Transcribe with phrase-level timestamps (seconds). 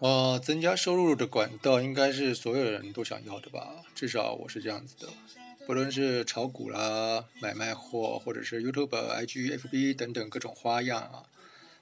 [0.00, 3.82] 呃，增加收入的管道应该是所有人都想要的吧？
[3.96, 5.08] 至少我是这样子的。
[5.66, 11.24] 不论是炒股啦、买卖货，或者是 YouTube、IG、FB 等等各种花样啊，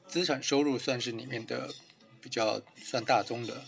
[0.08, 1.74] 资产收入算是里面的
[2.22, 3.62] 比较算大宗的。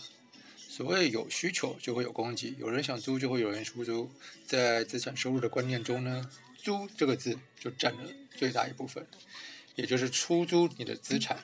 [0.67, 4.09] 所谓有需求就会有供给，有人想租就会有人出租。
[4.47, 6.27] 在资产收入的观念中呢，
[6.57, 7.99] 租这个字就占了
[8.35, 9.05] 最大一部分，
[9.75, 11.37] 也就是出租你的资产，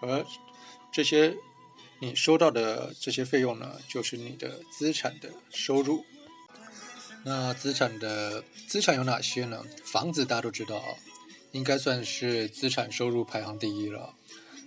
[0.00, 0.26] 而
[0.92, 1.36] 这些。
[2.00, 6.04] 你收到的这些费用呢，就是你的资产的收入。
[7.24, 9.64] 那资产的资产有哪些呢？
[9.84, 10.94] 房子大家都知道啊，
[11.52, 14.14] 应该算是资产收入排行第一了。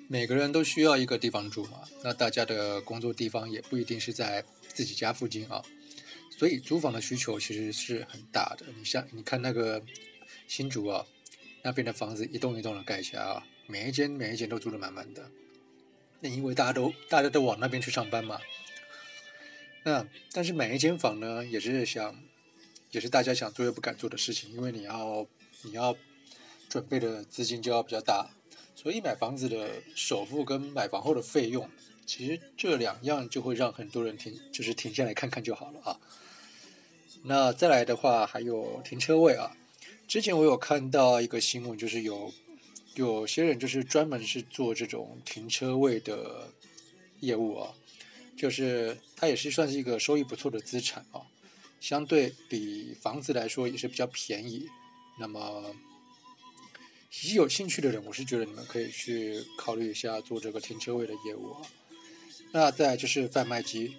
[0.08, 5.62] 每个人都需要一个地方住嘛，那大家的工作地方也不一定是在自己家附近啊，
[6.32, 8.66] 所以租房的需求其实是很大的。
[8.80, 9.84] 你像你看那个
[10.48, 11.06] 新竹啊，
[11.62, 15.30] 那边的房子一栋一栋的盖起来啊，每一间每一间都住得满满的。
[16.20, 18.40] 那因为大家都大家都往那边去上班嘛，
[19.84, 22.16] 那但是买一间房呢，也是想，
[22.92, 25.28] 也是大家想做又不敢做的事情，因为你要
[25.62, 25.96] 你要
[26.68, 28.32] 准备的资金就要比较大，
[28.76, 31.70] 所以买房子的首付跟买房后的费用，
[32.06, 36.00] 其实这两样就会让很多人停，就是停下来看看就好了啊。
[37.24, 39.56] 那再来的话还有停车位啊，
[40.08, 42.34] 之前我有看到一个新闻，就是有。
[42.98, 46.52] 有些人就是专门是做这种停车位的
[47.20, 47.72] 业务啊，
[48.36, 51.22] 就是它也是算是一个收益不错的资产啊，
[51.80, 54.68] 相对比房子来说也是比较便宜。
[55.20, 55.76] 那么，
[57.36, 61.62] 有兴趣的人，我是觉得你们可以去考虑一下做这个停车位的业务啊。
[62.52, 63.96] 那再就是贩卖机，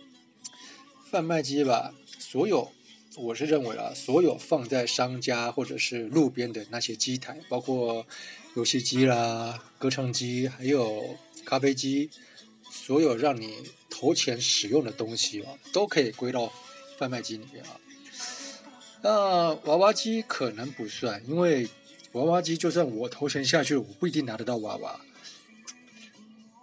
[1.09, 2.73] 贩卖机吧，所有
[3.19, 8.07] 我是认为啊，所有放在商家或者是路边的那些机台，包括。
[8.55, 12.11] 游戏机啦，歌唱机，还有咖啡机，
[12.69, 13.55] 所有让你
[13.89, 16.53] 投钱使用的东西啊，都可以归到
[16.97, 17.79] 贩卖机里面啊。
[19.03, 21.69] 那娃娃机可能不算，因为
[22.13, 25.01] 娃娃机就算我投钱下去，我不一定拿得到娃娃。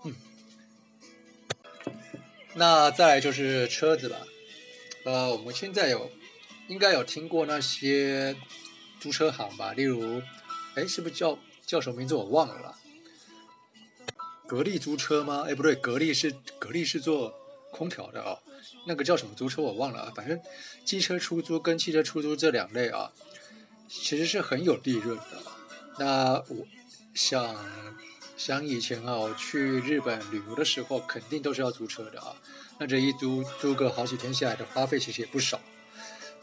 [0.04, 0.16] 嗯。
[2.56, 4.28] 那再来就是车子了，
[5.06, 6.12] 呃，我们现在有
[6.68, 8.36] 应该有听过那些
[9.00, 9.74] 租车行吧？
[9.74, 10.22] 例如，
[10.76, 11.38] 哎，是不是叫？
[11.66, 12.78] 叫什么名字我忘了。
[14.46, 15.46] 格力租车吗？
[15.48, 17.34] 哎，不对，格力是格力是做
[17.72, 18.38] 空调的啊。
[18.86, 20.14] 那个叫什么租车我忘了啊。
[20.16, 20.40] 反正
[20.84, 23.12] 机车出租跟汽车出租这两类啊，
[23.90, 25.42] 其实是很有利润的。
[25.98, 26.68] 那我
[27.16, 27.56] 想
[28.38, 32.36] 想以前啊，我去日本旅游的时候，肯定都是要租车的啊。
[32.78, 35.60] 那这一租租个好几天下来的花费其实也不少。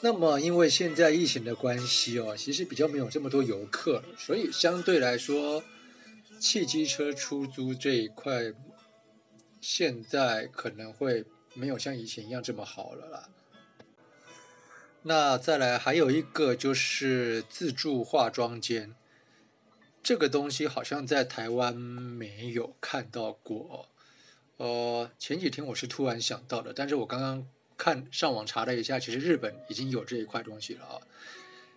[0.05, 5.63] 那么，因为现在疫情的关系哦，其实比较没有这么多游客，所以相对来说，
[6.41, 8.53] 汽机车出租这一块，
[9.61, 11.25] 现在可能会
[11.55, 13.29] 没有像以前一样这么好了啦。
[15.03, 18.97] 那再来还有一个就是自助化妆间，
[20.03, 23.89] 这个东西好像在台湾没有看到过，
[24.57, 27.47] 呃，前几天我是突然想到的，但是我刚刚。
[27.83, 31.03] 看上网查了一下，其实日本已经有这一块东西了啊！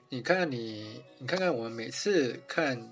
[0.09, 2.91] 你看看你，你看看我们每次看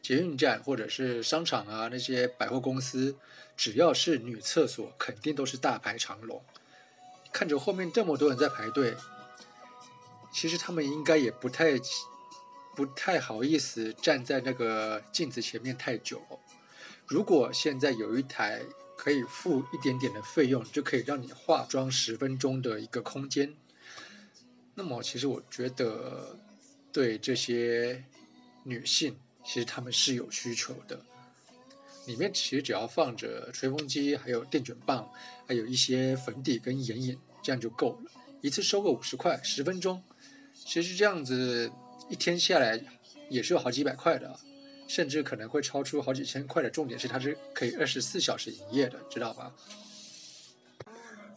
[0.00, 3.16] 捷运站或者是商场啊，那些百货公司，
[3.56, 6.40] 只要是女厕所，肯定都是大排长龙。
[7.32, 8.94] 看着后面这么多人在排队，
[10.32, 11.72] 其实他们应该也不太
[12.76, 16.22] 不太好意思站在那个镜子前面太久。
[17.04, 18.62] 如果现在有一台。
[19.04, 23.52] 可以付一点点的费用，就可以让你化妆十分钟的一个空间。
[24.74, 26.38] 那么，其实我觉得
[26.90, 28.02] 对这些
[28.62, 30.98] 女性，其实她们是有需求的。
[32.06, 35.12] 里面其实只要放着吹风机，还有电卷棒，
[35.46, 38.10] 还有一些粉底跟眼影，这样就够了。
[38.40, 40.02] 一次收个五十块，十分钟，
[40.54, 41.70] 其实这样子
[42.08, 42.82] 一天下来
[43.28, 44.40] 也是有好几百块的。
[44.94, 49.52] 甚至可能会超出好几千块的，重点是它是可以二十四小时营业的，知道吗？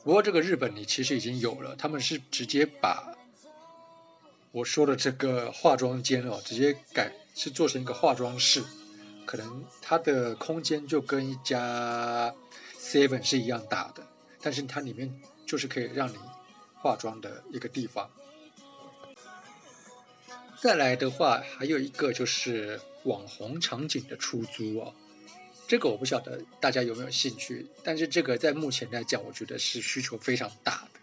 [0.04, 3.18] 不过这个日本你其实已经有了，他们是直接把
[4.52, 8.64] 我说的这个化妆间哦，直接改是做成一个化妆室，
[9.26, 12.32] 可能它的空间就跟一家
[12.80, 14.06] Seven 是一样大的，
[14.40, 15.12] 但是它里面
[15.48, 16.18] 就是可以让你
[16.76, 18.08] 化妆的一个地方。
[20.62, 24.94] 再来的话，还有一个就是网红场景的出租哦，
[25.68, 31.00] 这个我不晓得大家有没有兴趣，但是这个在目前来讲，我觉得是需求非常大的，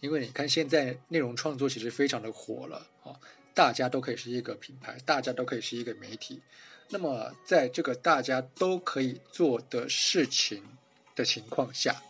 [0.00, 3.20] 因为你看现在内容创作其实非常的火了啊，
[3.54, 6.40] 大家都可以是一个品牌，大家都可以是一个媒体，
[6.88, 10.62] 那么在这个大家都可以做的事情
[11.14, 12.02] 的情况下，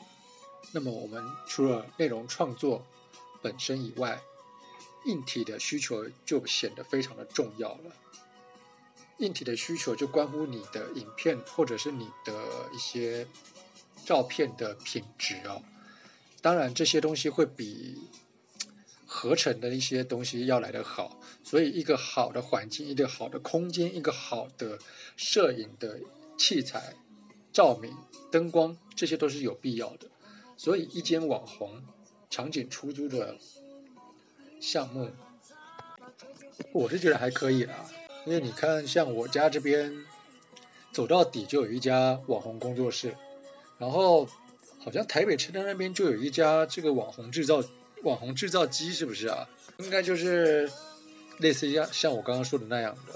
[0.73, 2.87] 那么我们除了内容创作
[3.43, 4.20] 本身以外，
[5.06, 7.96] 硬体的需求就显得非常的重要了。
[9.18, 12.32] 硬体的需求就关乎你的影片或者是你的
[12.74, 13.26] 一些
[14.04, 15.62] 照片的品质哦。
[16.42, 17.98] 当然，这些东西会比
[19.04, 21.18] 合成的一些东西要来得好。
[21.42, 24.78] 所以，一个好的环境，一个好的空间，一个好的
[25.16, 25.98] 摄影的
[26.38, 26.94] 器材、
[27.52, 27.96] 照明、
[28.30, 30.08] 灯光，这些都是有必要的。
[30.56, 31.82] 所以，一间网红
[32.28, 33.36] 场景出租的
[34.60, 35.10] 项目，
[36.72, 37.88] 我是觉得还可以啦。
[38.26, 39.96] 因为你看，像我家这边
[40.93, 43.14] 走到底就有一家网红工作室，
[43.78, 44.26] 然后
[44.81, 47.62] 好像台北车站那边就有一家这个网红制造
[48.02, 49.49] 网红制造机，是不是啊？
[49.78, 50.69] 应该就是
[51.38, 53.14] 类似像像我刚刚说的那样的。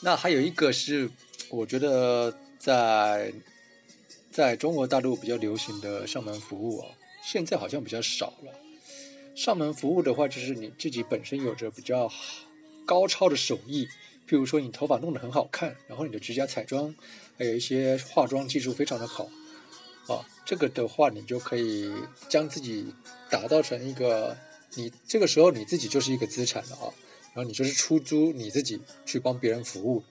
[0.00, 1.10] 那还有一个是，
[1.50, 3.34] 我觉得在
[4.30, 6.88] 在中国大陆比较流行的上门服务啊，
[7.22, 8.52] 现在好像比较少了。
[9.34, 12.16] 上门服务的话，就是你自己本身有着比较好。
[12.84, 13.86] 高超的手艺，
[14.28, 16.94] 譬如说你头发弄得很好看，然后你的指甲彩妆，
[17.38, 19.28] 还有一些化妆技术非常的好，
[20.08, 21.92] 啊，这个的话你就可以
[22.28, 22.92] 将自己
[23.30, 24.36] 打造成一个，
[24.74, 26.92] 你这个时候你自己就是一个资产了啊，
[27.34, 30.02] 然后你就是出租你自己去帮别人服务。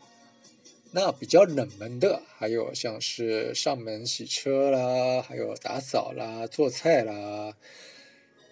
[0.94, 7.56] 那比较冷门的还有像是上门洗车啦，还有打扫啦、做菜啦，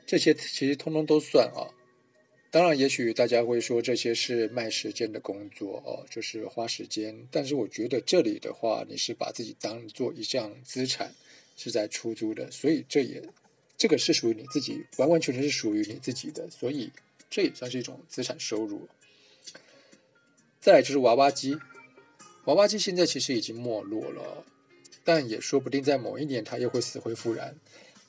[0.05, 1.67] 这些其实通通都算啊。
[2.51, 7.27] 当然，也许大家会说这些是卖时间的工作哦，就是花时间。
[7.29, 11.13] 但是我觉得这里的话，你是把自己当做一项资产，
[11.55, 13.21] 是在出租的，所以这也
[13.77, 16.91] 这个是属于你自己，完完全全是属于你自己的，所以
[17.29, 18.87] 这也算是一种资产收入。
[20.59, 21.55] 再来就是娃娃机，
[22.45, 24.43] 娃娃机现在其实已经没落了，
[25.03, 27.55] 但也说不定在某一年它又会死灰复燃。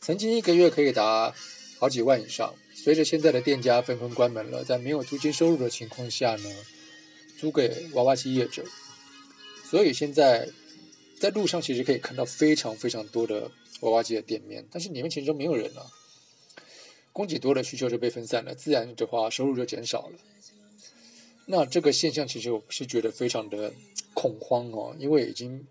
[0.00, 1.34] 曾经一个月可以达
[1.80, 2.54] 好几万以上。
[2.74, 6.50] 随着现在的店家纷纷关门了，在没有租金收入的情况下呢，
[7.38, 8.64] 租给娃娃机业者，
[9.64, 10.48] 所以现在
[11.18, 13.50] 在路上其实可以看到非常非常多的
[13.80, 15.90] 娃娃机的店面，但是里面其实都没有人了，
[17.12, 20.18] 供给多了，需求就被分散了，自然的话收入就减少了。
[21.46, 23.72] 那这个现象其实我是觉得非常的
[24.14, 25.66] 恐慌哦，因为已经，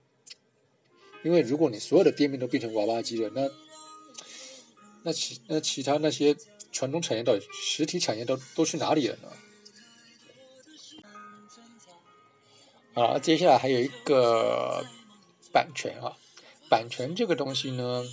[1.23, 3.49] 因为如果你所有的店面都变成娃娃机了，那
[5.09, 6.35] 那其那其他那些。
[6.71, 9.27] 传统产业到底实体产业都都去哪里了呢？
[12.93, 14.85] 啊，接下来还有一个
[15.51, 16.15] 版权啊，
[16.69, 18.05] 版权这个东西呢，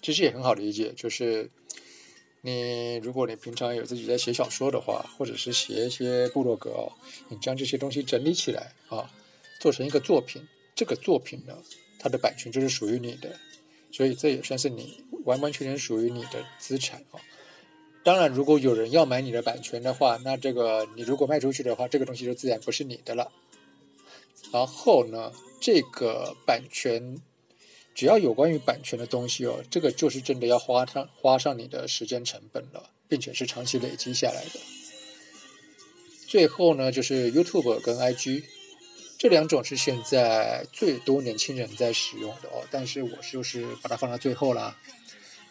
[0.00, 1.50] 其实也很好理解，就是
[2.42, 6.92] 你如果你平常有自己在写小说的话，或者是写一些部落格哦，
[7.28, 9.10] 你将这些东西整理起来啊，
[9.58, 10.46] 做成一个作品，
[10.76, 11.60] 这个作品呢，
[11.98, 13.36] 它的版权就是属于你的，
[13.90, 15.04] 所以这也算是你。
[15.26, 17.20] 完完全全属于你的资产哦。
[18.02, 23.30] 当然，如果有人要买你的版权的话，那这个你如果卖出去的话，这个东西就自然不是你的了。
[24.52, 27.20] 然后呢，这个版权
[27.94, 34.60] 只要有关于版权的东西哦，这个就是真的要花上花上你的时间成本了，并且是长期累积下来的。
[36.28, 38.44] 最后呢，就是 YouTube 跟 IG。
[39.18, 44.78] 这两种是现在最多年轻人在使用的哦，但是我就是把它放到最后啦，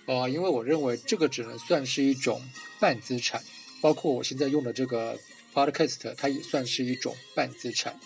[0.05, 2.41] 哦，因为我认为这个只能算是一种
[2.79, 3.43] 半资产，
[3.81, 5.19] 包括我现在用的这个
[5.53, 8.00] Podcast，它也算是一种半资产，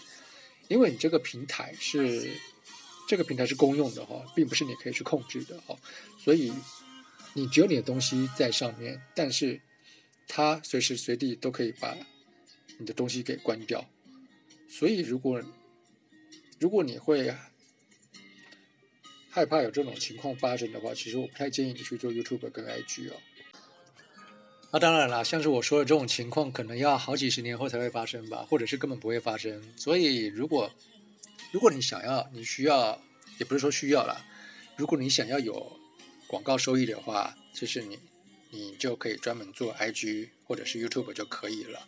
[0.68, 2.32] 因为你这个平台是
[3.08, 5.78] 这个平台是公用的哈，并不是你可以去控制的哈，
[6.18, 6.54] 所以
[7.34, 9.60] 你只有你的东西在上面，但是
[10.28, 11.98] 它随时随地都可以把
[12.78, 13.86] 你的东西给关掉。
[14.70, 15.44] 所以，如果
[16.60, 17.36] 如果你会
[19.30, 23.14] 害怕有这种情况发生的话，其实我不太建议你去做 YouTube 跟 IG 哦。
[24.72, 29.64] 那当然了，像是我说的这种情况，可能要好几十年后才会发生吧，或者是根本不会发生。
[29.76, 30.72] 所以，如果
[31.52, 33.02] 如果你想要，你需要，
[33.40, 34.26] 也不是说需要了，
[34.76, 35.80] 如果你想要有
[36.28, 37.98] 广告收益的话，其实你
[38.52, 41.88] 你就可以专门做 IG 或者是 YouTube 就可以了。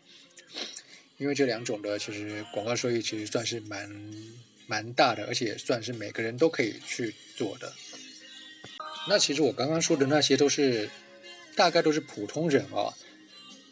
[1.17, 3.87] 因为这两种的其实广告收益其实算是蛮
[4.67, 7.73] 蛮大的，而且算是每个人都可以去做的。
[9.07, 10.89] 那其实我刚刚说的那些都是
[11.55, 12.93] 大概都是普通人啊，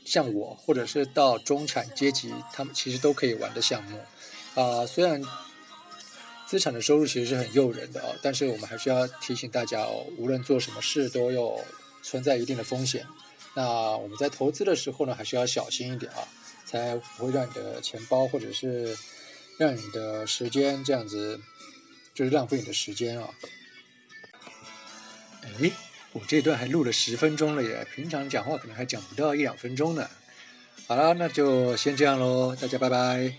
[0.05, 3.99] 像我或者是到中产阶级，他们其实都可以玩的项目
[4.55, 4.85] 啊。
[4.85, 5.21] 虽然
[6.47, 11.63] 资产的收入其实是很诱人的啊，但是我们还是要提醒大家哦，无论做什么事都有
[12.01, 13.05] 存在一定的风险。
[13.55, 16.27] 那我们在投资的时候呢，还是要小心一点啊。
[16.65, 18.95] 才不会让你的钱包或者是
[19.59, 21.39] 让你的时间这样子
[22.13, 23.29] 就是浪费你的时间啊。
[25.43, 25.71] 哎，
[26.13, 30.09] 我这段还录了十分钟了耶，平常讲话可能还讲不到一两分钟呢。
[30.87, 33.33] 好了，那就先这样喽，大家拜拜。